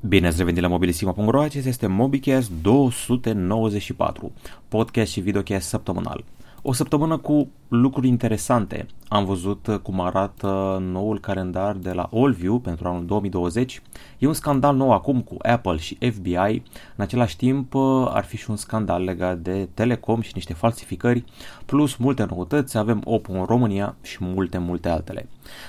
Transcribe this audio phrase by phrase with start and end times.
[0.00, 4.32] Bine ați revenit la mobilisima.ro, acesta este MobiCast 294,
[4.68, 6.24] podcast și videocast săptămânal.
[6.62, 8.86] O săptămână cu lucruri interesante.
[9.08, 13.82] Am văzut cum arată noul calendar de la AllView pentru anul 2020.
[14.18, 16.62] E un scandal nou acum cu Apple și FBI.
[16.96, 17.74] În același timp
[18.08, 21.24] ar fi și un scandal legat de Telecom și niște falsificări,
[21.66, 22.78] plus multe noutăți.
[22.78, 25.28] Avem Oppo în România și multe, multe altele.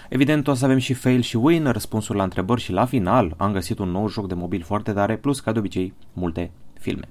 [0.10, 3.52] Evident o să avem și fail și win, răspunsuri la întrebări și la final am
[3.52, 7.08] găsit un nou joc de mobil foarte tare, plus ca de obicei multe filme.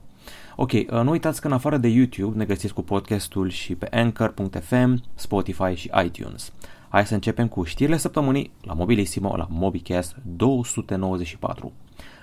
[0.61, 3.89] Ok, uh, nu uitați că în afară de YouTube ne găsiți cu podcastul și pe
[3.91, 6.53] Anchor.fm, Spotify și iTunes.
[6.89, 11.73] Hai să începem cu știrile săptămânii la Mobilissimo, la MobiCast 294.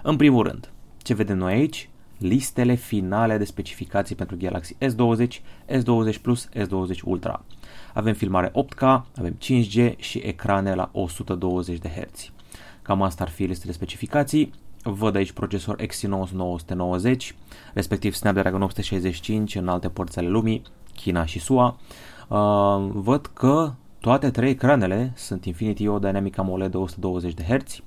[0.03, 1.89] În primul rând, ce vedem noi aici?
[2.17, 5.27] Listele finale de specificații pentru Galaxy S20,
[5.67, 7.45] S20 Plus, S20 Ultra.
[7.93, 8.81] Avem filmare 8K,
[9.17, 12.31] avem 5G și ecrane la 120 de Hz.
[12.81, 14.51] Cam asta ar fi listele de specificații.
[14.87, 17.35] Văd aici procesor Exynos 990,
[17.73, 20.61] respectiv Snapdragon 865 în alte părți ale lumii,
[20.95, 21.77] China și SUA.
[22.27, 27.79] Uh, văd că toate trei ecranele sunt Infinity O Dynamic AMOLED de 120 de Hz,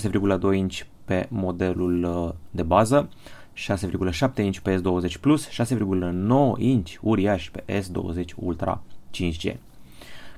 [0.00, 3.08] 6,2 inch pe modelul uh, de bază,
[3.56, 5.56] 6,7 inch pe S20 Plus, 6,9
[6.56, 8.82] inch uriaș pe S20 Ultra
[9.16, 9.54] 5G.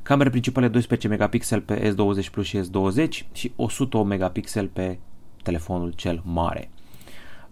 [0.02, 4.98] Camere principale 12 megapixel pe S20 Plus și S20 și 108 megapixel pe
[5.44, 6.70] telefonul cel mare.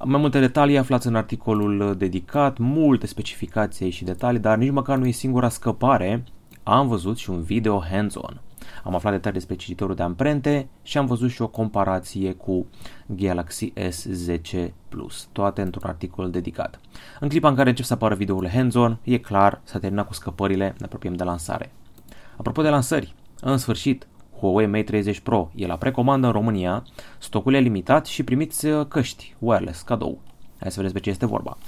[0.04, 5.06] Mai multe detalii aflați în articolul dedicat, multe specificații și detalii, dar nici măcar nu
[5.06, 6.24] e singura scăpare.
[6.62, 8.40] Am văzut și un video hands-on.
[8.84, 12.66] Am aflat detalii despre cititorul de amprente și am văzut și o comparație cu
[13.06, 16.80] Galaxy S10 Plus, toate într-un articol dedicat.
[17.20, 20.74] În clipa în care încep să apară videourile hands-on, e clar, s-a terminat cu scăpările,
[20.78, 21.72] ne apropiem de lansare.
[22.36, 24.06] Apropo de lansări, în sfârșit,
[24.42, 26.84] Huawei Mate 30 Pro e la precomandă în România,
[27.18, 30.18] stocul e limitat și primiți uh, căști wireless cadou.
[30.58, 31.58] Hai să vedeți pe ce este vorba.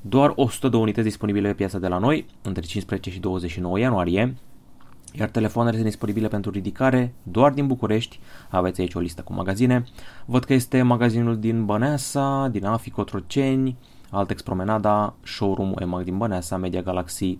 [0.00, 4.36] Doar 100 de unități disponibile pe piața de la noi, între 15 și 29 ianuarie,
[5.12, 8.20] iar telefoanele sunt disponibile pentru ridicare doar din București.
[8.48, 9.84] Aveți aici o listă cu magazine.
[10.24, 13.76] Văd că este magazinul din Băneasa, din Afi Cotroceni,
[14.10, 17.38] Altex Promenada, showroom EMAG din Băneasa, Media Galaxy,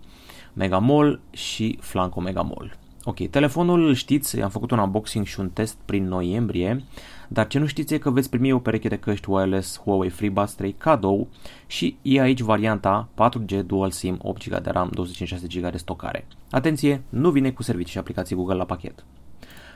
[0.52, 2.80] Mega Mall și Flanco Mega Mall.
[3.04, 6.84] Ok, telefonul știți, am făcut un unboxing și un test prin noiembrie,
[7.28, 10.52] dar ce nu știți e că veți primi o pereche de căști wireless Huawei FreeBuds
[10.52, 11.28] 3 cadou
[11.66, 16.26] și e aici varianta 4G Dual SIM 8 GB de RAM, 256 GB de stocare.
[16.50, 19.04] Atenție, nu vine cu servicii și aplicații Google la pachet.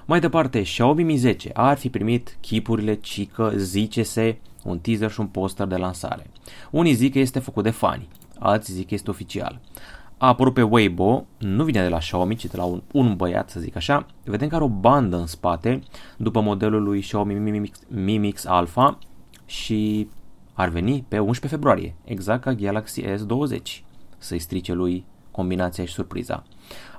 [0.05, 5.27] Mai departe, Xiaomi Mi 10 ar fi primit chipurile, cică, zice-se, un teaser și un
[5.27, 6.27] poster de lansare.
[6.71, 8.09] Unii zic că este făcut de fani,
[8.39, 9.61] alții zic că este oficial
[10.19, 13.51] a apărut pe Weibo, nu vine de la Xiaomi, ci de la un, un băiat,
[13.51, 14.07] să zic așa.
[14.25, 15.81] Vedem că are o bandă în spate,
[16.17, 18.99] după modelul lui Xiaomi Mi Mix, Mi Mix Alpha
[19.47, 20.09] și
[20.53, 23.83] ar veni pe 11 februarie, exact ca Galaxy S20,
[24.19, 26.45] să-i strice lui combinația și surpriza.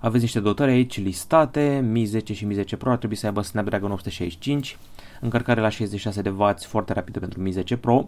[0.02, 3.42] Aveți niște dotări aici listate, Mi 10 și Mi 10 Pro ar trebui să aibă
[3.42, 4.78] Snapdragon 865,
[5.22, 8.08] încărcare la 66 de W foarte rapidă pentru Mi 10 Pro,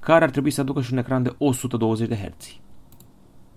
[0.00, 2.56] care ar trebui să aducă și un ecran de 120 de Hz.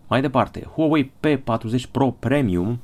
[0.08, 2.80] Mai departe, Huawei P40 Pro Premium.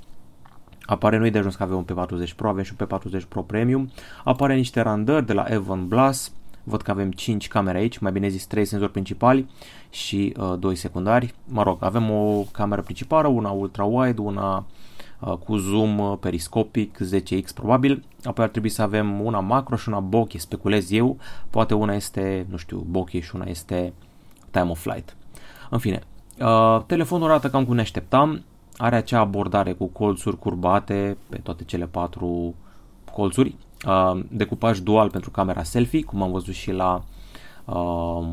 [0.81, 3.91] Apare noi de ajuns că avem un P40 Pro, avem și un P40 Pro Premium,
[4.23, 6.31] apare niște randări de la Evan Plus,
[6.63, 9.49] văd că avem 5 camere aici, mai bine zis 3 senzori principali
[9.89, 11.33] și uh, 2 secundari.
[11.45, 14.65] Mă rog, avem o cameră principală, una ultra-wide, una
[15.19, 19.89] uh, cu zoom uh, periscopic 10x probabil, apoi ar trebui să avem una macro și
[19.89, 21.17] una bokeh, speculez eu,
[21.49, 23.93] poate una este, nu știu, bokeh și una este
[24.51, 25.15] time of flight.
[25.69, 26.03] În fine,
[26.41, 28.43] Uh, telefonul arată cam cum ne așteptam,
[28.77, 32.55] are acea abordare cu colțuri curbate pe toate cele patru
[33.11, 33.55] colțuri,
[33.87, 37.03] uh, decupaj dual pentru camera selfie, cum am văzut și la
[37.65, 38.27] uh,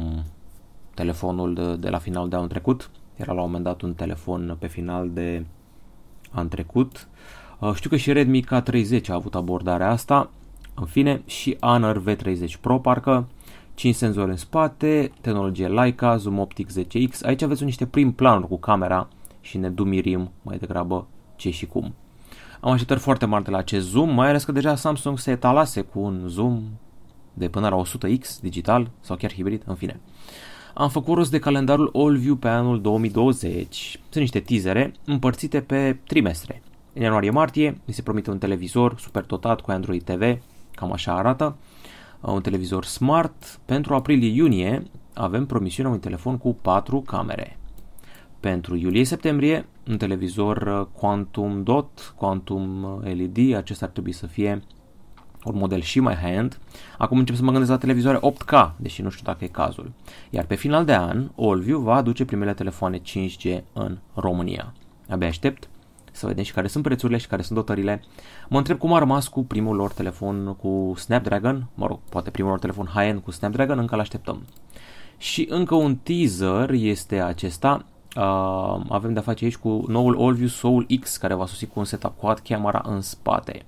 [0.94, 2.90] telefonul de, de la final de anul trecut.
[3.16, 5.46] Era la un moment dat un telefon pe final de
[6.30, 7.08] an trecut.
[7.58, 10.30] Uh, știu că și Redmi K30 a avut abordarea asta.
[10.74, 13.26] În fine, și Honor V30 Pro parcă
[13.78, 17.20] 5 senzori în spate, tehnologie Leica, zoom optic 10x.
[17.22, 19.08] Aici aveți niște prim planuri cu camera
[19.40, 21.94] și ne dumirim mai degrabă ce și cum.
[22.60, 25.80] Am așteptări foarte mari de la acest zoom, mai ales că deja Samsung se etalase
[25.80, 26.62] cu un zoom
[27.34, 30.00] de până la 100x digital sau chiar hibrid, în fine.
[30.74, 34.00] Am făcut rost de calendarul AllView pe anul 2020.
[34.08, 36.62] Sunt niște teasere împărțite pe trimestre.
[36.92, 40.38] În ianuarie-martie mi se promite un televizor super dotat cu Android TV,
[40.74, 41.56] cam așa arată.
[42.20, 43.60] Uh, un televizor smart.
[43.64, 44.82] Pentru aprilie-iunie
[45.14, 47.58] avem promisiunea unui telefon cu 4 camere.
[48.40, 54.62] Pentru iulie-septembrie, un televizor uh, Quantum Dot, Quantum uh, LED, acesta ar trebui să fie
[55.44, 56.58] un model și mai high-end,
[56.98, 59.92] acum încep să mă gândesc la televizoare 8K, deși nu știu dacă e cazul.
[60.30, 64.74] Iar pe final de an, Allview va aduce primele telefoane 5G în România.
[65.08, 65.68] Abia aștept
[66.18, 68.02] să vedem și care sunt prețurile și care sunt dotările.
[68.48, 72.50] Mă întreb cum a rămas cu primul lor telefon cu Snapdragon, mă rog, poate primul
[72.50, 74.42] lor telefon high-end cu Snapdragon, încă l-așteptăm.
[75.16, 77.84] Și încă un teaser este acesta,
[78.16, 81.84] uh, avem de-a face aici cu noul Allview Soul X care va sosi cu un
[81.84, 83.62] setup quad camera în spate.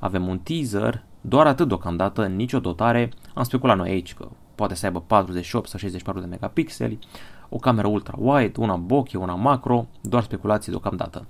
[0.00, 4.86] Avem un teaser, doar atât deocamdată, nicio dotare, am speculat noi aici că poate să
[4.86, 6.98] aibă 48 sau 64 de megapixeli,
[7.48, 11.26] o cameră ultra-wide, una bokeh, una macro, doar speculații deocamdată.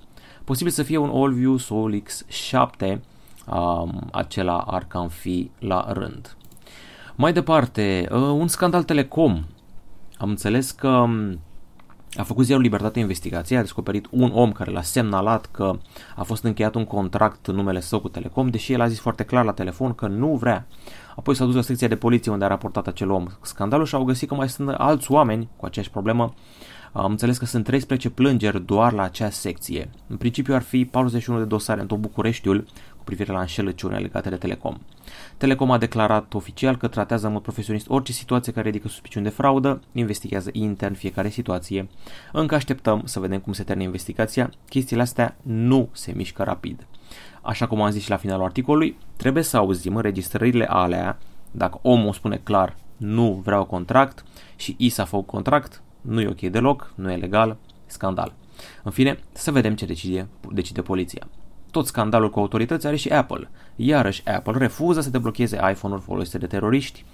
[0.47, 2.97] Posibil să fie un AllView Soul X7,
[3.45, 6.37] um, acela ar cam fi la rând.
[7.15, 9.43] Mai departe, uh, un scandal telecom.
[10.17, 11.39] Am înțeles că um,
[12.17, 15.79] a făcut ziarul Libertate investigație, a descoperit un om care l-a semnalat că
[16.15, 19.23] a fost încheiat un contract în numele său cu Telecom, deși el a zis foarte
[19.23, 20.67] clar la telefon că nu vrea.
[21.15, 24.03] Apoi s-a dus la secția de poliție unde a raportat acel om scandalul și au
[24.03, 26.33] găsit că mai sunt alți oameni cu aceeași problemă
[26.91, 29.89] am înțeles că sunt 13 plângeri doar la acea secție.
[30.07, 32.65] În principiu ar fi 41 de dosare în tot Bucureștiul
[32.97, 34.77] cu privire la înșelăciune legate de Telecom.
[35.37, 39.31] Telecom a declarat oficial că tratează în mod profesionist orice situație care ridică suspiciuni de
[39.31, 41.87] fraudă, investigează intern fiecare situație.
[42.31, 44.51] Încă așteptăm să vedem cum se termină investigația.
[44.69, 46.87] Chestiile astea nu se mișcă rapid.
[47.41, 51.17] Așa cum am zis și la finalul articolului, trebuie să auzim înregistrările alea,
[51.51, 54.23] dacă omul spune clar nu vreau contract
[54.55, 58.33] și I s-a făcut contract, nu e ok deloc, nu e legal, scandal.
[58.83, 61.27] În fine, să vedem ce decide, decide poliția.
[61.71, 63.49] Tot scandalul cu autorități are și Apple.
[63.75, 67.05] Iarăși Apple refuză să deblocheze iPhone-uri folosite de teroriști,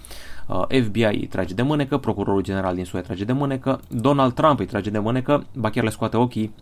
[0.47, 4.33] uh, FBI îi trage de mânecă, procurorul general din SUA îi trage de mânecă, Donald
[4.33, 6.53] Trump îi trage de mânecă, ba chiar le scoate ochii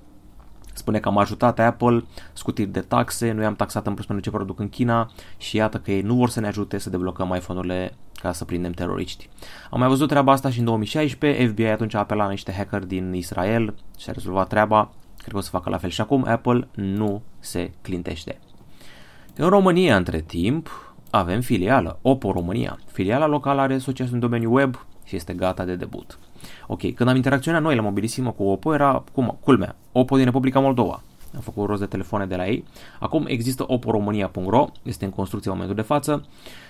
[0.73, 2.03] Spune că am ajutat Apple,
[2.33, 5.77] scutiri de taxe, nu i-am taxat în plus pentru ce produc în China și iată
[5.77, 9.29] că ei nu vor să ne ajute să deblocăm iPhone-urile ca să prindem teroriști.
[9.69, 12.83] Am mai văzut treaba asta și în 2016, FBI atunci a apelat la niște hacker
[12.85, 16.25] din Israel și a rezolvat treaba, cred că o să facă la fel și acum,
[16.27, 18.39] Apple nu se clintește.
[19.35, 22.79] În România, între timp, avem filială, Oppo România.
[22.91, 26.19] Filiala locală are succes în domeniul web și este gata de debut.
[26.67, 30.59] Ok, când am interacționat noi la Mobilisimo cu Oppo era, cum, culmea, Oppo din Republica
[30.59, 31.01] Moldova.
[31.35, 32.63] Am făcut rost de telefoane de la ei.
[32.99, 36.25] Acum există oporomania.ro, este în construcție în momentul de față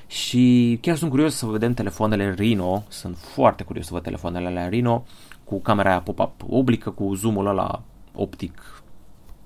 [0.08, 4.70] și chiar sunt curios să vedem telefoanele Reno, sunt foarte curios să văd telefoanele alea
[4.70, 5.04] Reno
[5.44, 7.82] cu camera aia pop-up oblică, cu zoomul ăla
[8.16, 8.82] optic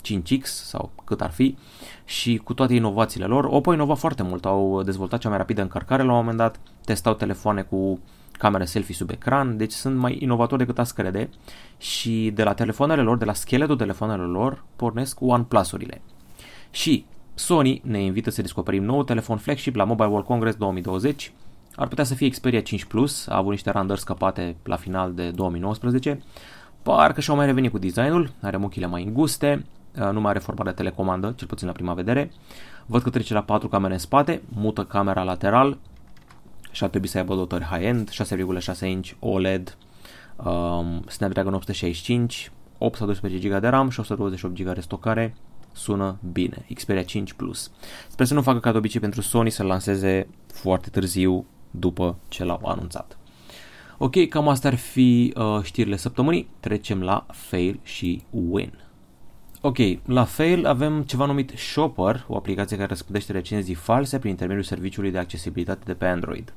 [0.05, 1.57] 5X sau cât ar fi
[2.05, 3.45] și cu toate inovațiile lor.
[3.45, 7.13] Oppo inova foarte mult, au dezvoltat cea mai rapidă încărcare la un moment dat, testau
[7.13, 7.99] telefoane cu
[8.37, 11.29] camere selfie sub ecran, deci sunt mai inovatori decât ați crede
[11.77, 16.01] și de la telefoanele lor, de la scheletul telefoanelor lor, pornesc OnePlus-urile.
[16.71, 21.31] Și Sony ne invită să descoperim nou telefon flagship la Mobile World Congress 2020.
[21.75, 25.29] Ar putea să fie Xperia 5 Plus, a avut niște randări scăpate la final de
[25.29, 26.23] 2019.
[26.83, 29.65] Parcă și-au mai revenit cu designul, are muchile mai înguste,
[30.11, 32.31] nu mai are forma de telecomandă, cel puțin la prima vedere.
[32.85, 35.77] Văd că trece la 4 camere în spate, mută camera lateral,
[36.75, 39.77] și ar trebui să aibă dotări high-end, 6,6 inch OLED,
[40.35, 45.35] um, Snapdragon 865, 8 sau 12 GB de RAM și 128 GB de stocare.
[45.71, 47.71] Sună bine, Xperia 5 Plus.
[48.07, 52.43] Sper să nu facă ca de obicei pentru Sony să lanseze foarte târziu după ce
[52.43, 53.17] l-au anunțat.
[53.97, 56.49] Ok, cam astea ar fi uh, știrile săptămânii.
[56.59, 58.73] Trecem la fail și win.
[59.61, 64.65] Ok, la Fail avem ceva numit Shopper, o aplicație care răspândește recenzii false prin intermediul
[64.65, 66.53] serviciului de accesibilitate de pe Android.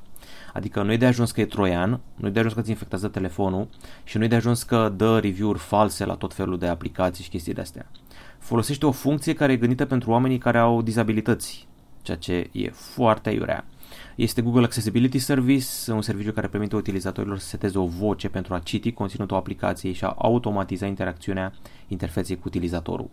[0.53, 3.07] Adică nu e de ajuns că e troian, nu e de ajuns că ți infectează
[3.07, 3.67] telefonul
[4.03, 7.29] și nu e de ajuns că dă review-uri false la tot felul de aplicații și
[7.29, 7.91] chestii de astea.
[8.39, 11.67] Folosește o funcție care e gândită pentru oamenii care au dizabilități,
[12.01, 13.65] ceea ce e foarte iurea.
[14.15, 18.59] Este Google Accessibility Service, un serviciu care permite utilizatorilor să seteze o voce pentru a
[18.59, 21.53] citi conținutul aplicației și a automatiza interacțiunea
[21.87, 23.09] interfeței cu utilizatorul.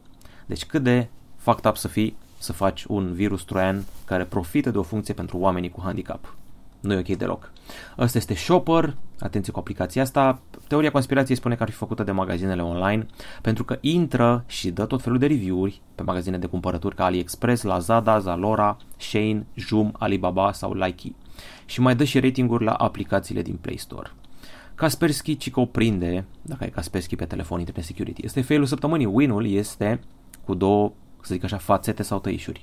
[0.47, 4.79] Deci cât de fucked up să fii să faci un virus troian care profită de
[4.79, 6.37] o funcție pentru oamenii cu handicap.
[6.81, 7.53] Nu e ok deloc.
[7.97, 10.41] Asta este Shopper, atenție cu aplicația asta.
[10.69, 13.07] Teoria conspirației spune că ar fi făcută de magazinele online
[13.43, 17.63] pentru că intră și dă tot felul de review-uri pe magazine de cumpărături ca AliExpress,
[17.63, 21.15] Lazada, Zalora, Shane, Joom, Alibaba sau Likee.
[21.65, 24.11] Și mai dă și ratinguri la aplicațiile din Play Store.
[24.75, 28.25] Kaspersky ci că o prinde, dacă ai Kaspersky pe telefon Internet Security.
[28.25, 29.07] Este failul săptămânii.
[29.07, 30.01] Win-ul este
[30.45, 30.93] cu două
[31.27, 32.61] să zic așa, fațete sau tăișuri.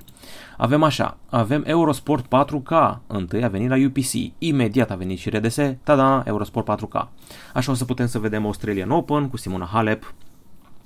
[0.57, 5.57] Avem așa, avem Eurosport 4K, întâi a venit la UPC, imediat a venit și RDS,
[5.83, 7.07] tada, Eurosport 4K.
[7.53, 10.13] Așa o să putem să vedem Australian Open cu Simona Halep,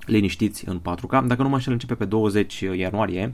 [0.05, 1.25] liniștiți în 4K.
[1.25, 3.33] Dacă nu mă înșel, începe pe 20 ianuarie.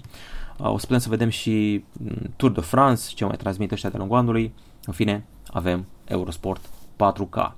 [0.58, 3.90] Uh, o să putem să vedem și mm, Tour de France, ce mai transmit ăștia
[3.90, 4.54] de lungul anului.
[4.86, 6.62] În fine, avem Eurosport
[6.96, 7.52] 4K.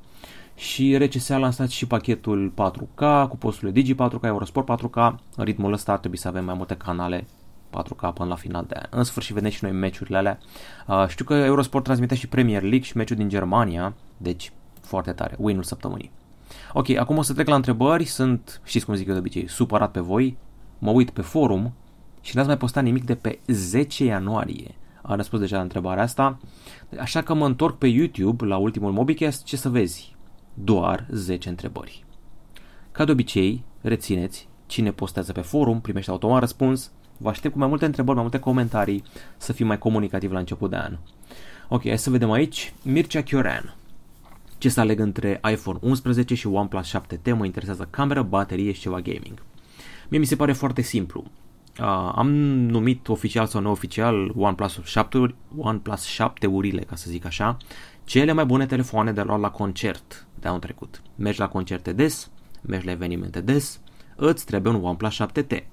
[0.55, 5.15] Și RCS a lansat și pachetul 4K cu posturile Digi 4K, Eurosport 4K.
[5.35, 7.25] În ritmul ăsta ar trebui să avem mai multe canale
[7.69, 8.85] 4K până la final de an.
[8.89, 10.39] În sfârșit vedem și noi meciurile alea.
[10.87, 15.35] Uh, știu că Eurosport transmite și Premier League și meciul din Germania, deci foarte tare,
[15.39, 16.11] win-ul săptămânii.
[16.73, 19.91] Ok, acum o să trec la întrebări, sunt, știți cum zic eu de obicei, supărat
[19.91, 20.37] pe voi,
[20.79, 21.73] mă uit pe forum
[22.21, 24.75] și n-ați mai postat nimic de pe 10 ianuarie.
[25.01, 26.39] Am răspuns deja la întrebarea asta,
[26.99, 30.14] așa că mă întorc pe YouTube la ultimul Mobicast, ce să vezi?
[30.57, 32.05] Doar 10 întrebări.
[32.91, 37.67] Ca de obicei, rețineți, cine postează pe forum primește automat răspuns, Vă aștept cu mai
[37.67, 39.03] multe întrebări, mai multe comentarii,
[39.37, 40.97] să fim mai comunicativ la început de an.
[41.67, 42.73] Ok, hai să vedem aici.
[42.81, 43.75] Mircea Chioran.
[44.57, 47.33] Ce să aleg între iPhone 11 și OnePlus 7T?
[47.37, 49.43] Mă interesează camera, baterie și ceva gaming.
[50.09, 51.23] Mie mi se pare foarte simplu.
[51.79, 57.57] Uh, am numit oficial sau neoficial OnePlus 7, OnePlus 7 urile, ca să zic așa,
[58.03, 61.01] cele mai bune telefoane de luat la concert de anul trecut.
[61.15, 62.29] Mergi la concerte des,
[62.61, 63.79] mergi la evenimente des,
[64.15, 65.63] îți trebuie un OnePlus 7T.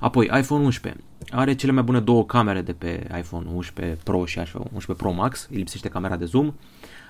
[0.00, 4.38] Apoi, iPhone 11 are cele mai bune două camere de pe iPhone 11 Pro și
[4.38, 6.46] iPhone 11 Pro Max, îi lipsește camera de zoom.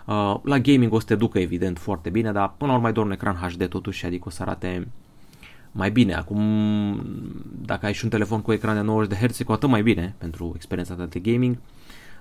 [0.07, 2.93] Uh, la gaming o să te ducă evident foarte bine, dar până la urmă ai
[2.93, 4.89] doar un ecran HD totuși, adică o să arate
[5.73, 6.15] mai bine.
[6.15, 6.41] Acum,
[7.65, 10.15] dacă ai și un telefon cu ecran de 90 de Hz, cu atât mai bine
[10.19, 11.59] pentru experiența ta de gaming.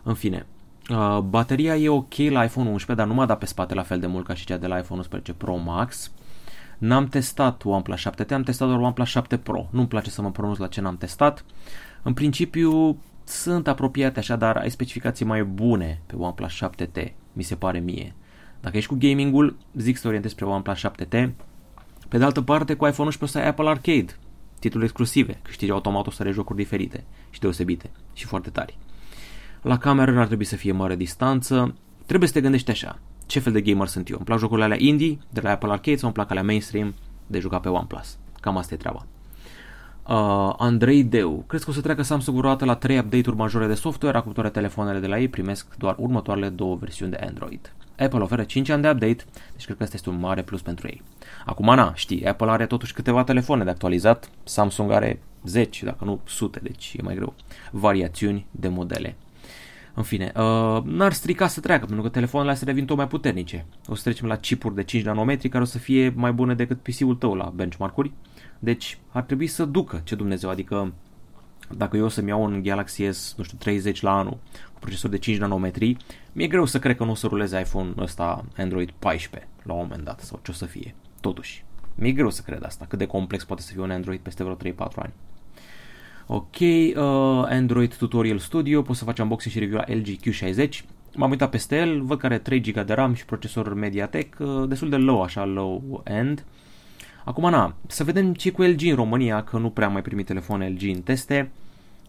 [0.03, 0.45] În fine,
[0.89, 3.99] uh, bateria e ok la iPhone 11, dar nu m-a dat pe spate la fel
[3.99, 6.11] de mult ca și cea de la iPhone 11 Pro Max.
[6.77, 9.67] N-am testat OnePlus 7T, am testat doar OnePlus 7 Pro.
[9.71, 11.45] Nu-mi place să mă pronunț la ce n-am testat.
[12.01, 17.55] În principiu sunt apropiate așa, dar ai specificații mai bune pe OnePlus 7T, mi se
[17.55, 18.15] pare mie.
[18.61, 21.29] Dacă ești cu gamingul, zic să te orientezi spre OnePlus 7T.
[22.07, 24.15] Pe de altă parte, cu iPhone 11 o să ai Apple Arcade,
[24.59, 28.77] titluri exclusive, câștigi automat o să jocuri diferite și deosebite și foarte tari.
[29.61, 31.75] La cameră n-ar trebui să fie mare distanță,
[32.05, 32.99] trebuie să te gândești așa
[33.29, 34.15] ce fel de gamer sunt eu.
[34.15, 36.93] Îmi plac jocurile alea indie de la Apple Arcade sau îmi plac alea mainstream
[37.27, 38.17] de jucat pe OnePlus.
[38.39, 39.05] Cam asta e treaba.
[40.07, 41.43] Uh, Andrei Deu.
[41.47, 44.17] Crezi că o să treacă Samsung vreodată la 3 update-uri majore de software?
[44.17, 47.73] Acum telefoanele de la ei primesc doar următoarele două versiuni de Android.
[47.97, 49.23] Apple oferă 5 ani de update,
[49.53, 51.01] deci cred că asta este un mare plus pentru ei.
[51.45, 56.19] Acum, na, știi, Apple are totuși câteva telefoane de actualizat, Samsung are 10, dacă nu
[56.25, 57.33] sute, deci e mai greu.
[57.71, 59.15] Variațiuni de modele.
[59.99, 63.65] În fine, uh, n-ar strica să treacă, pentru că telefoanele astea devin tot mai puternice.
[63.87, 66.81] O să trecem la chipuri de 5 nanometri care o să fie mai bune decât
[66.81, 68.11] PC-ul tău la benchmark-uri.
[68.59, 70.93] Deci ar trebui să ducă, ce Dumnezeu, adică
[71.75, 74.37] dacă eu o să-mi iau un Galaxy S, nu știu, 30 la anul,
[74.73, 75.97] cu procesor de 5 nanometri,
[76.31, 79.79] mi-e greu să cred că nu o să ruleze iPhone ăsta Android 14 la un
[79.81, 80.95] moment dat, sau ce o să fie.
[81.21, 81.63] Totuși,
[81.95, 84.55] mi-e greu să cred asta, cât de complex poate să fie un Android peste vreo
[84.55, 85.13] 3-4 ani.
[86.31, 86.93] Ok, uh,
[87.45, 90.69] Android Tutorial Studio, poți să faci unboxing și review la LG Q60.
[91.15, 94.67] M-am uitat peste el, văd că are 3 GB de RAM și procesor Mediatek, uh,
[94.67, 96.45] destul de low, așa low end.
[97.25, 100.25] Acum, na, să vedem ce cu LG în România, că nu prea am mai primit
[100.25, 101.51] telefon LG în teste.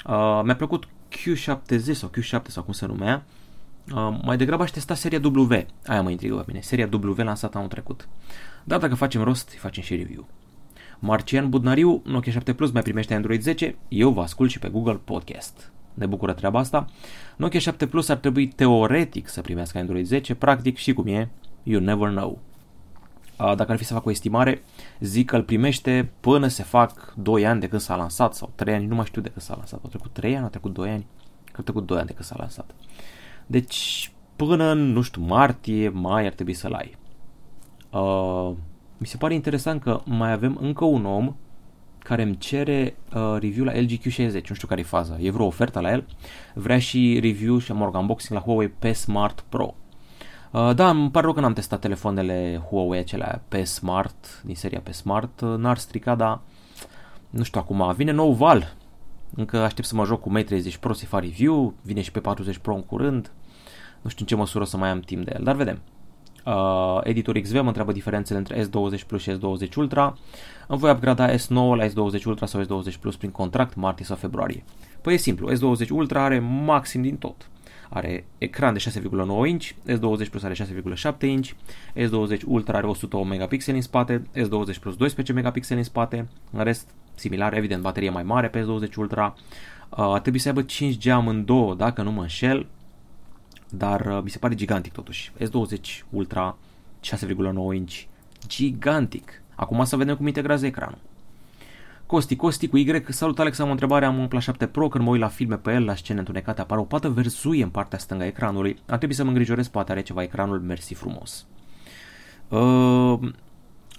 [0.06, 3.24] Uh, mi-a plăcut Q70 sau Q7 sau cum se numea.
[3.94, 5.52] Uh, mai degrabă aș testa seria W.
[5.86, 6.60] Aia mă intrigă pe mine.
[6.60, 8.08] Seria W lansată anul trecut.
[8.64, 10.28] Dar dacă facem rost, facem și review.
[11.02, 15.00] Marcian Budnariu, Nokia 7 Plus mai primește Android 10, eu vă ascult și pe Google
[15.04, 15.72] Podcast.
[15.94, 16.86] Ne bucură treaba asta.
[17.36, 21.30] Nokia 7 Plus ar trebui teoretic să primească Android 10, practic și cum e,
[21.62, 22.38] you never know.
[23.36, 24.62] Dacă ar fi să fac o estimare,
[25.00, 28.74] zic că îl primește până se fac 2 ani de când s-a lansat sau 3
[28.74, 29.80] ani, nu mai știu de când s-a lansat.
[29.82, 31.06] Au trecut 3 ani, au trecut 2 ani?
[31.42, 32.74] Cred că au trecut 2 ani de când s-a lansat.
[33.46, 36.96] Deci, până în, nu știu, martie, mai ar trebui să-l ai.
[37.90, 38.52] Uh,
[39.00, 41.36] mi se pare interesant că mai avem încă un om
[41.98, 45.46] care îmi cere uh, review la LG Q60, nu știu care e faza, e vreo
[45.46, 46.06] ofertă la el,
[46.54, 49.74] vrea și review și am unboxing la Huawei P Smart Pro.
[50.50, 54.80] Uh, da, îmi pare rău că n-am testat telefoanele Huawei acelea P Smart, din seria
[54.80, 56.40] P Smart, uh, n-ar strica, dar
[57.30, 58.74] nu știu acum, vine nou val,
[59.34, 62.20] încă aștept să mă joc cu Mate 30 Pro să fac review, vine și pe
[62.20, 63.32] 40 Pro în curând,
[64.00, 65.80] nu știu în ce măsură o să mai am timp de el, dar vedem.
[66.44, 70.16] Uh, editor XV mă întreabă diferențele între S20 Plus și S20 Ultra.
[70.66, 74.64] Îmi voi upgrada S9 la S20 Ultra sau S20 Plus prin contract martie sau februarie.
[75.00, 77.48] Păi e simplu, S20 Ultra are maxim din tot.
[77.88, 81.50] Are ecran de 6,9 inch, S20 Plus are 6,7 inch,
[81.94, 86.88] S20 Ultra are 108 megapixeli în spate, S20 Plus 12 megapixeli în spate, în rest
[87.14, 89.34] similar, evident, baterie mai mare pe S20 Ultra,
[89.88, 92.66] uh, trebuie să aibă 5G amândouă, dacă nu mă înșel,
[93.70, 95.32] dar uh, mi se pare gigantic totuși.
[95.38, 96.56] S20 Ultra
[97.04, 98.02] 6,9 inch,
[98.46, 99.42] gigantic.
[99.54, 100.98] Acum să vedem cum integrează ecranul.
[102.06, 105.04] Costi, Costi cu Y, salut Alex, am o întrebare, am un Pla 7 Pro, când
[105.04, 107.98] mă uit la filme pe el, la scene întunecate, apare o pată verzuie în partea
[107.98, 108.76] stângă a ecranului.
[108.86, 111.46] Ar trebui să mă îngrijorez, poate are ceva ecranul, mersi frumos.
[112.48, 113.18] Uh,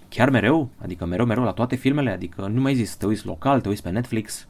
[0.10, 3.62] chiar mereu, adică mereu, mereu la toate filmele, adică nu mai zis, te uiți local,
[3.62, 4.48] te uiți pe Netflix,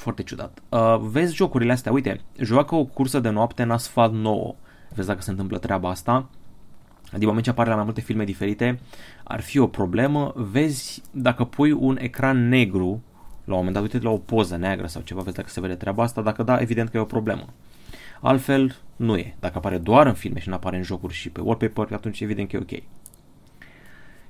[0.00, 0.62] foarte ciudat.
[0.68, 4.54] Uh, vezi jocurile astea, uite, joacă o cursă de noapte în asfalt nouă,
[4.94, 6.28] vezi dacă se întâmplă treaba asta,
[7.16, 8.80] din moment ce apare la mai multe filme diferite,
[9.24, 10.32] ar fi o problemă.
[10.36, 13.02] Vezi dacă pui un ecran negru,
[13.44, 15.74] la un moment dat, uite la o poză neagră sau ceva, vezi dacă se vede
[15.74, 17.44] treaba asta, dacă da, evident că e o problemă.
[18.20, 19.36] Altfel, nu e.
[19.40, 22.48] Dacă apare doar în filme și nu apare în jocuri și pe wallpaper, atunci evident
[22.48, 22.82] că e ok.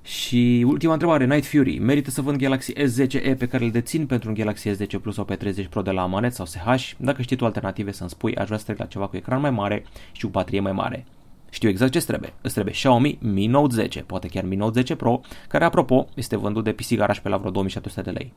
[0.02, 1.78] Și ultima întrebare, Night Fury.
[1.78, 5.24] Merită să vând Galaxy S10e pe care îl dețin pentru un Galaxy S10 Plus sau
[5.24, 6.90] pe 30 Pro de la Amanet sau SH?
[6.96, 9.50] Dacă știi tu alternative să-mi spui, aș vrea să trec la ceva cu ecran mai
[9.50, 11.06] mare și cu baterie mai mare.
[11.50, 12.32] Știu exact ce trebuie.
[12.40, 16.36] Îți trebuie Xiaomi Mi Note 10, poate chiar Mi Note 10 Pro, care apropo este
[16.36, 18.32] vândut de PC Garage pe la vreo 2700 de lei.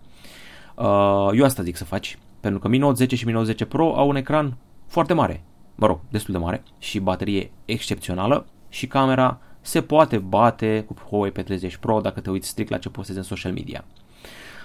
[0.75, 3.65] Uh, eu asta zic să faci, pentru că Mi Note 10 și Mi Note 10
[3.65, 5.43] Pro au un ecran foarte mare,
[5.75, 11.31] mă rog, destul de mare și baterie excepțională și camera se poate bate cu Huawei
[11.31, 13.85] P30 Pro dacă te uiți strict la ce postezi în social media.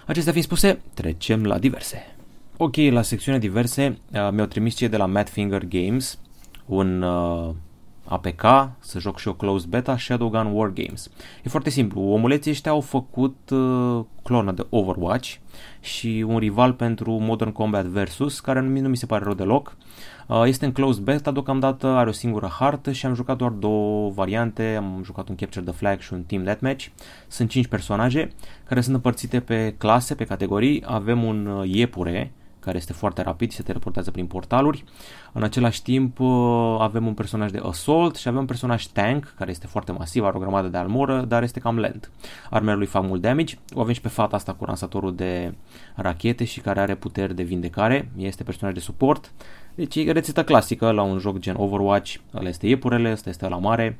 [0.06, 2.16] Acestea fiind spuse, trecem la diverse.
[2.56, 6.18] Ok, la secțiunea diverse uh, mi-au trimis cei de la Madfinger Games
[6.66, 7.54] un uh,
[8.08, 8.42] APK,
[8.78, 11.10] să joc și o closed beta, Shadowgun War Games.
[11.44, 15.34] E foarte simplu, omuleții ăștia au făcut uh, clonă de Overwatch
[15.80, 19.76] și un rival pentru Modern Combat Versus, care nu, nu mi se pare rău deloc.
[20.26, 24.10] Uh, este în closed beta, deocamdată are o singură hartă și am jucat doar două
[24.10, 26.86] variante, am jucat un Capture the Flag și un Team Deathmatch.
[27.28, 28.30] Sunt 5 personaje
[28.64, 30.82] care sunt împărțite pe clase, pe categorii.
[30.86, 32.32] Avem un uh, iepure,
[32.68, 34.84] care este foarte rapid și se teleportează prin portaluri.
[35.32, 39.50] În același timp uh, avem un personaj de assault și avem un personaj tank care
[39.50, 42.10] este foarte masiv, are o grămadă de armură, dar este cam lent.
[42.50, 43.58] Armele lui fac mult damage.
[43.74, 45.54] O avem și pe fata asta cu lansatorul de
[45.94, 48.10] rachete și care are puteri de vindecare.
[48.16, 49.32] Este personaj de suport.
[49.74, 52.14] Deci e rețeta clasică la un joc gen Overwatch.
[52.34, 53.98] Ăla este iepurele, ăsta este la mare.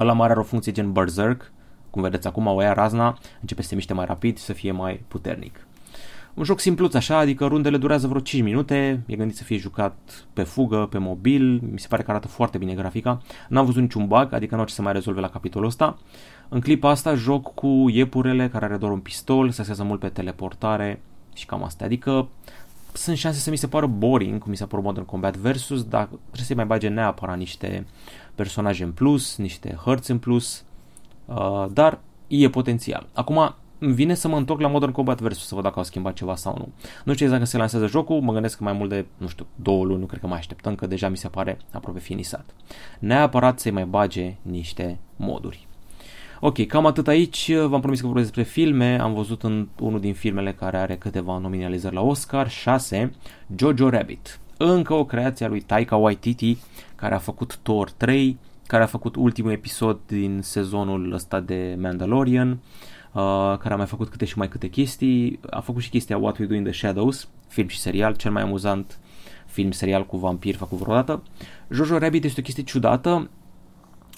[0.00, 1.52] Ăla mare are o funcție gen Berserk,
[1.90, 4.72] cum vedeți acum, o ia razna, începe să se miște mai rapid și să fie
[4.72, 5.66] mai puternic.
[6.34, 10.26] Un joc simpluț așa, adică rundele durează vreo 5 minute, e gândit să fie jucat
[10.32, 13.22] pe fugă, pe mobil, mi se pare că arată foarte bine grafica.
[13.48, 15.98] N-am văzut niciun bug, adică nu au ce să mai rezolve la capitolul ăsta.
[16.48, 20.08] În clipa asta joc cu iepurele care are doar un pistol, se asează mult pe
[20.08, 21.02] teleportare
[21.34, 21.84] și cam asta.
[21.84, 22.28] Adică
[22.92, 26.04] sunt șanse să mi se pară boring, cum mi s-a părut Modern Combat Versus, dar
[26.04, 27.86] trebuie să-i mai bage neapărat niște
[28.34, 30.64] personaje în plus, niște hărți în plus,
[31.24, 33.06] uh, dar e potențial.
[33.12, 36.12] Acum, îmi vine să mă întorc la Modern Combat Versus să văd dacă au schimbat
[36.14, 36.68] ceva sau nu.
[37.04, 39.46] Nu știu exact când se lansează jocul, mă gândesc că mai mult de, nu știu,
[39.54, 42.54] două luni, nu cred că mai așteptăm, că deja mi se pare aproape finisat.
[42.98, 45.66] Neapărat să-i mai bage niște moduri.
[46.40, 47.54] Ok, cam atât aici.
[47.54, 48.98] V-am promis că vorbesc despre filme.
[49.00, 53.10] Am văzut în unul din filmele care are câteva nominalizări la Oscar, 6,
[53.56, 54.40] Jojo Rabbit.
[54.56, 56.56] Încă o creație a lui Taika Waititi,
[56.94, 62.50] care a făcut Thor 3, care a făcut ultimul episod din sezonul ăsta de Mandalorian.
[62.50, 62.56] Uh,
[63.14, 65.40] uh, care a mai făcut câte și mai câte chestii.
[65.50, 68.42] A făcut și chestia What We Do in the Shadows, film și serial, cel mai
[68.42, 68.98] amuzant
[69.46, 71.22] film serial cu vampir făcut vreodată.
[71.70, 73.30] Jojo Rabbit este o chestie ciudată.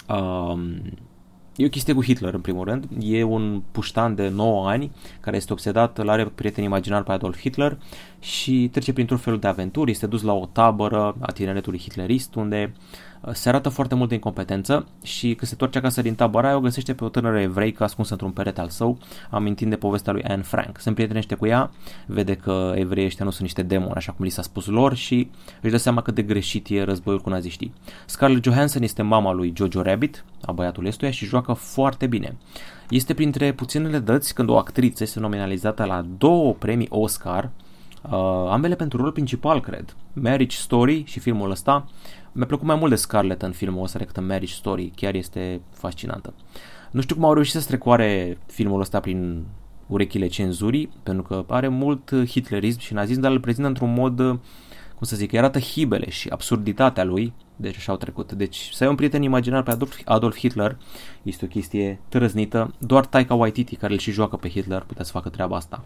[0.08, 0.80] Um,
[1.56, 2.88] E o chestie cu Hitler, în primul rând.
[3.00, 7.38] E un puștan de 9 ani care este obsedat, îl are prieten imaginar pe Adolf
[7.38, 7.78] Hitler
[8.20, 9.90] și trece printr-un fel de aventuri.
[9.90, 12.72] Este dus la o tabără a tineretului hitlerist unde
[13.32, 16.94] se arată foarte multă incompetență și când se întoarce acasă din tabăra aia o găsește
[16.94, 18.98] pe o tânără evreică ascunsă într-un perete al său,
[19.30, 20.80] amintind de povestea lui Anne Frank.
[20.80, 21.70] Se împrietenește cu ea,
[22.06, 25.30] vede că evreii ăștia nu sunt niște demoni, așa cum li s-a spus lor și
[25.60, 27.74] își dă seama cât de greșit e războiul cu naziștii.
[28.06, 32.36] Scarlett Johansson este mama lui Jojo Rabbit, a băiatului ăstuia și joacă foarte bine.
[32.88, 37.50] Este printre puținele dăți când o actriță este nominalizată la două premii Oscar,
[38.10, 39.96] Uh, ambele pentru rol principal, cred.
[40.12, 41.86] Marriage Story și filmul ăsta.
[42.32, 44.92] Mi-a plăcut mai mult de Scarlett în filmul ăsta decât în Marriage Story.
[44.94, 46.34] Chiar este fascinantă.
[46.90, 49.44] Nu știu cum au reușit să strecoare filmul ăsta prin
[49.86, 54.16] urechile cenzurii, pentru că are mult hitlerism și nazism, dar îl prezintă într-un mod,
[54.94, 58.32] cum să zic, arată hibele și absurditatea lui, deci așa au trecut.
[58.32, 60.76] Deci să ai un prieten imaginar pe Adolf, Adolf Hitler
[61.22, 65.10] este o chestie trăznită, doar Taika Waititi, care îl și joacă pe Hitler, putea să
[65.10, 65.84] facă treaba asta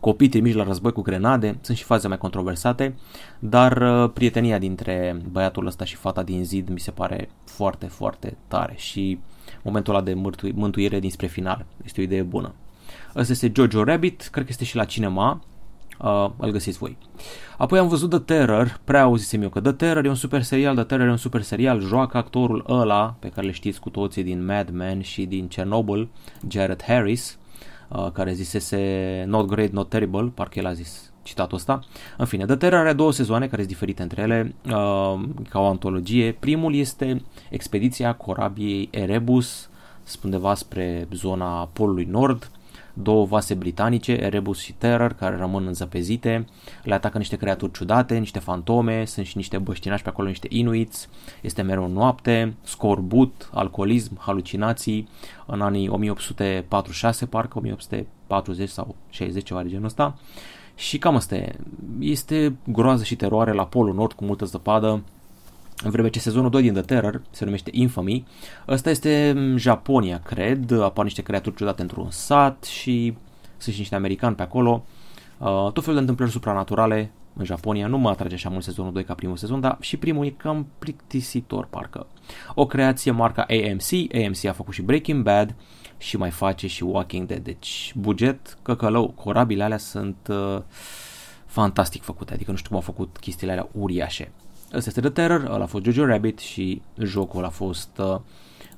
[0.00, 2.94] copii trimiși la război cu grenade, sunt și faze mai controversate,
[3.38, 8.36] dar uh, prietenia dintre băiatul ăsta și fata din zid mi se pare foarte, foarte
[8.48, 9.18] tare și
[9.62, 10.14] momentul ăla de
[10.54, 12.54] mântuire dinspre final este o idee bună.
[13.16, 15.42] Ăsta este Jojo Rabbit, cred că este și la cinema,
[15.98, 16.96] uh, îl găsiți voi.
[17.56, 20.74] Apoi am văzut The Terror, prea auzisem eu că The Terror e un super serial,
[20.74, 24.22] The Terror e un super serial, joacă actorul ăla pe care le știți cu toții
[24.22, 26.08] din Mad Men și din Chernobyl,
[26.48, 27.38] Jared Harris,
[27.88, 31.80] uh, care zisese Not Great, Not Terrible, parcă el a zis citatul ăsta.
[32.16, 35.66] În fine, The Terror are două sezoane care sunt diferite între ele, uh, ca o
[35.66, 36.32] antologie.
[36.32, 39.68] Primul este expediția corabiei Erebus,
[40.24, 42.50] undeva spre zona Polului Nord,
[43.02, 46.44] două vase britanice, Erebus și Terror, care rămân înzăpezite,
[46.82, 51.08] le atacă niște creaturi ciudate, niște fantome, sunt și niște băștinași pe acolo, niște inuiți,
[51.42, 55.08] este mereu noapte, scorbut, alcoolism, halucinații,
[55.46, 60.18] în anii 1846 parcă, 1840 sau 60, ceva de genul ăsta.
[60.74, 61.56] Și cam asta e.
[61.98, 65.02] Este groază și teroare la Polul Nord cu multă zăpadă,
[65.82, 68.26] în vreme ce sezonul 2 din The Terror se numește Infamy,
[68.68, 73.16] ăsta este Japonia, cred, apar niște creaturi ciudate într-un sat și
[73.56, 74.84] sunt și niște americani pe acolo.
[75.38, 79.04] Uh, tot felul de întâmplări supranaturale în Japonia, nu mă atrage așa mult sezonul 2
[79.04, 82.06] ca primul sezon, dar și primul e cam plictisitor parcă.
[82.54, 85.54] O creație marca AMC, AMC a făcut și Breaking Bad
[85.98, 90.62] și mai face și Walking Dead, deci buget căcălău, corabile alea sunt uh,
[91.46, 94.32] fantastic făcute, adică nu știu cum au făcut chestiile alea uriașe.
[94.74, 98.18] Ăsta este The Terror, ăla a fost Jojo Rabbit și jocul a fost uh,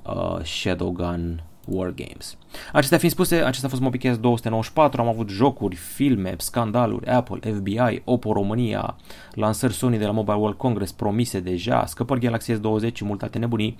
[0.05, 2.37] uh, Shadowgun War Games.
[2.73, 8.01] Acestea fiind spuse, acesta a fost MobiCast 294, am avut jocuri, filme, scandaluri, Apple, FBI,
[8.05, 8.95] Oppo România,
[9.33, 13.37] lansări Sony de la Mobile World Congress promise deja, scăpări Galaxy S20 și multe alte
[13.37, 13.77] nebunii.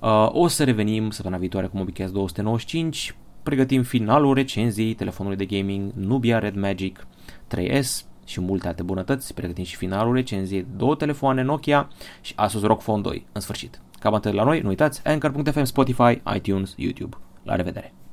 [0.00, 5.92] Uh, o să revenim săptămâna viitoare cu MobiCast 295, pregătim finalul recenziei telefonului de gaming
[5.94, 7.06] Nubia Red Magic
[7.54, 11.88] 3S, și multe alte bunătăți, pregătim și finalul recenziei, două telefoane Nokia
[12.20, 13.80] și Asus ROG Phone 2, în sfârșit.
[13.98, 17.16] Cam atât la noi, nu uitați, Anchor.fm, Spotify, iTunes, YouTube.
[17.42, 18.05] La revedere!